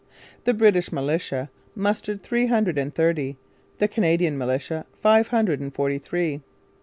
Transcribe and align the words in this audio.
The 0.45 0.55
'British 0.55 0.91
Militia' 0.91 1.51
mustered 1.75 2.23
three 2.23 2.47
hundred 2.47 2.79
and 2.79 2.91
thirty, 2.91 3.37
the 3.77 3.87
'Canadian 3.87 4.35
Militia' 4.35 4.87
five 4.99 5.27
hundred 5.27 5.59
and 5.59 5.71
forty 5.71 5.99
three. 5.99 6.41